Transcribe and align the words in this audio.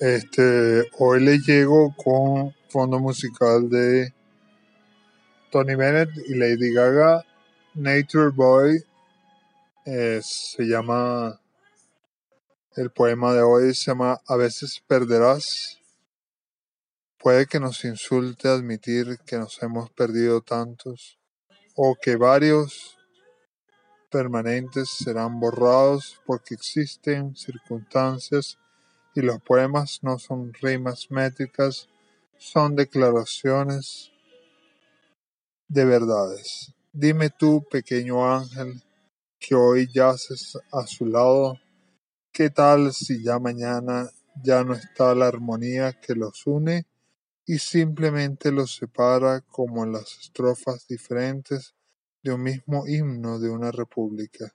Este, 0.00 0.90
hoy 0.98 1.22
les 1.22 1.46
llego 1.46 1.94
con 1.96 2.52
fondo 2.68 2.98
musical 2.98 3.70
de 3.70 4.12
Tony 5.52 5.76
Bennett 5.76 6.10
y 6.26 6.34
Lady 6.34 6.72
Gaga, 6.72 7.24
Nature 7.74 8.30
Boy. 8.30 8.84
Eh, 9.86 10.20
se 10.24 10.64
llama, 10.64 11.40
el 12.74 12.90
poema 12.90 13.32
de 13.32 13.42
hoy 13.42 13.74
se 13.74 13.92
llama 13.92 14.20
A 14.26 14.34
veces 14.34 14.82
perderás. 14.88 15.78
Puede 17.16 17.46
que 17.46 17.60
nos 17.60 17.84
insulte 17.84 18.48
admitir 18.48 19.20
que 19.24 19.38
nos 19.38 19.62
hemos 19.62 19.88
perdido 19.90 20.40
tantos 20.40 21.20
o 21.76 21.94
que 21.94 22.16
varios 22.16 22.98
permanentes 24.10 24.90
serán 24.90 25.38
borrados 25.38 26.20
porque 26.26 26.54
existen 26.54 27.36
circunstancias 27.36 28.58
y 29.14 29.20
los 29.20 29.40
poemas 29.42 30.00
no 30.02 30.18
son 30.18 30.52
rimas 30.54 31.10
métricas, 31.10 31.88
son 32.38 32.74
declaraciones 32.74 34.10
de 35.68 35.84
verdades. 35.84 36.72
Dime 36.92 37.30
tú, 37.30 37.64
pequeño 37.70 38.30
ángel, 38.30 38.82
que 39.38 39.54
hoy 39.54 39.88
yaces 39.92 40.58
a 40.72 40.86
su 40.86 41.06
lado, 41.06 41.58
¿qué 42.30 42.50
tal 42.50 42.92
si 42.92 43.22
ya 43.22 43.38
mañana 43.38 44.08
ya 44.42 44.64
no 44.64 44.74
está 44.74 45.14
la 45.14 45.26
armonía 45.26 45.92
que 45.92 46.14
los 46.14 46.46
une 46.46 46.86
y 47.44 47.58
simplemente 47.58 48.52
los 48.52 48.74
separa 48.76 49.40
como 49.40 49.84
las 49.84 50.18
estrofas 50.20 50.86
diferentes 50.86 51.74
de 52.22 52.32
un 52.32 52.42
mismo 52.42 52.86
himno 52.86 53.38
de 53.38 53.50
una 53.50 53.70
república? 53.72 54.54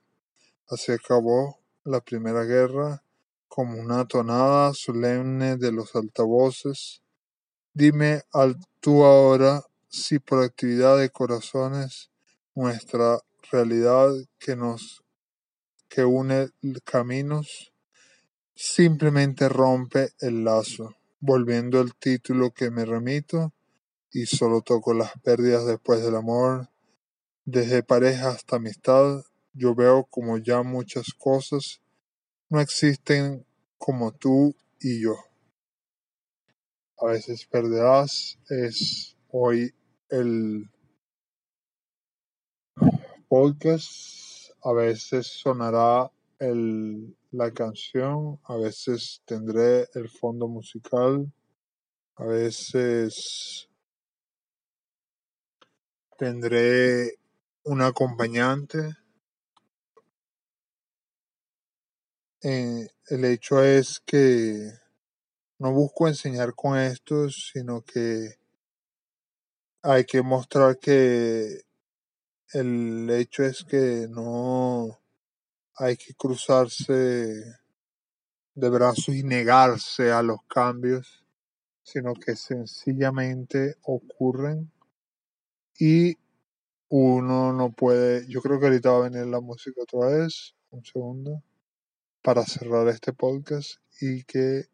Así 0.68 0.92
acabó 0.92 1.58
la 1.84 2.00
Primera 2.00 2.44
Guerra 2.44 3.02
como 3.58 3.80
una 3.80 4.06
tonada 4.06 4.72
solemne 4.72 5.56
de 5.56 5.72
los 5.72 5.96
altavoces. 5.96 7.02
Dime 7.74 8.22
al 8.32 8.56
tú 8.78 9.04
ahora 9.04 9.64
si 9.88 10.20
por 10.20 10.44
actividad 10.44 10.96
de 10.96 11.10
corazones 11.10 12.12
nuestra 12.54 13.18
realidad 13.50 14.10
que 14.38 14.54
nos 14.54 15.02
que 15.88 16.04
une 16.04 16.50
caminos 16.84 17.72
simplemente 18.54 19.48
rompe 19.48 20.10
el 20.20 20.44
lazo, 20.44 20.94
volviendo 21.18 21.80
el 21.80 21.96
título 21.96 22.52
que 22.52 22.70
me 22.70 22.84
remito 22.84 23.52
y 24.12 24.26
solo 24.26 24.60
toco 24.60 24.94
las 24.94 25.10
pérdidas 25.24 25.66
después 25.66 26.00
del 26.04 26.14
amor, 26.14 26.68
desde 27.44 27.82
pareja 27.82 28.28
hasta 28.28 28.54
amistad, 28.54 29.24
yo 29.52 29.74
veo 29.74 30.04
como 30.04 30.38
ya 30.38 30.62
muchas 30.62 31.06
cosas 31.18 31.80
no 32.50 32.60
existen 32.60 33.44
como 33.78 34.12
tú 34.12 34.54
y 34.80 35.02
yo. 35.02 35.16
A 36.98 37.06
veces 37.06 37.46
perderás 37.46 38.38
es 38.50 39.16
hoy 39.30 39.72
el 40.10 40.68
podcast, 43.28 44.50
a 44.62 44.72
veces 44.72 45.26
sonará 45.26 46.10
el, 46.38 47.16
la 47.30 47.52
canción, 47.52 48.40
a 48.44 48.56
veces 48.56 49.22
tendré 49.24 49.88
el 49.94 50.08
fondo 50.08 50.48
musical, 50.48 51.32
a 52.16 52.24
veces 52.24 53.68
tendré 56.16 57.18
un 57.64 57.82
acompañante 57.82 58.96
Eh, 62.40 62.86
el 63.08 63.24
hecho 63.24 63.64
es 63.64 64.00
que 64.06 64.70
no 65.58 65.72
busco 65.72 66.06
enseñar 66.06 66.54
con 66.54 66.78
esto, 66.78 67.28
sino 67.30 67.82
que 67.82 68.38
hay 69.82 70.04
que 70.04 70.22
mostrar 70.22 70.78
que 70.78 71.62
el 72.52 73.10
hecho 73.10 73.42
es 73.42 73.64
que 73.64 74.06
no 74.08 75.00
hay 75.74 75.96
que 75.96 76.14
cruzarse 76.14 77.42
de 78.54 78.68
brazos 78.68 79.16
y 79.16 79.24
negarse 79.24 80.12
a 80.12 80.22
los 80.22 80.38
cambios, 80.46 81.24
sino 81.82 82.14
que 82.14 82.36
sencillamente 82.36 83.78
ocurren 83.82 84.70
y 85.76 86.16
uno 86.88 87.52
no 87.52 87.72
puede, 87.72 88.28
yo 88.28 88.40
creo 88.42 88.60
que 88.60 88.66
ahorita 88.66 88.90
va 88.92 89.06
a 89.06 89.10
venir 89.10 89.26
la 89.26 89.40
música 89.40 89.82
otra 89.82 90.06
vez, 90.06 90.54
un 90.70 90.84
segundo 90.84 91.42
para 92.28 92.44
cerrar 92.44 92.86
este 92.88 93.14
podcast 93.14 93.80
y 94.02 94.22
que 94.24 94.66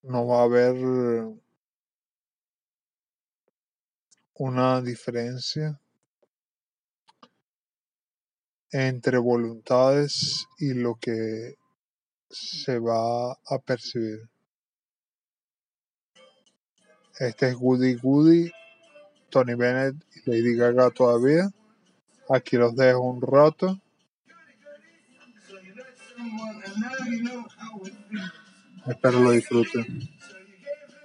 no 0.00 0.26
va 0.26 0.40
a 0.40 0.44
haber 0.44 0.76
una 4.32 4.80
diferencia 4.80 5.78
entre 8.70 9.18
voluntades 9.18 10.46
y 10.58 10.72
lo 10.72 10.94
que 10.94 11.58
se 12.30 12.78
va 12.78 13.32
a 13.32 13.58
percibir. 13.62 14.30
Este 17.18 17.50
es 17.50 17.56
Woody 17.60 17.96
Woody, 18.02 18.50
Tony 19.28 19.52
Bennett 19.54 19.96
y 20.14 20.30
Lady 20.30 20.56
Gaga 20.56 20.88
todavía. 20.92 21.50
Aquí 22.30 22.56
los 22.56 22.74
dejo 22.74 23.00
un 23.00 23.20
rato. 23.20 23.78
Espero 28.86 29.20
lo 29.20 29.30
disfruten. 29.32 30.17